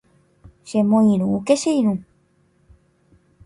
[0.67, 1.93] Chemoirũke che irũ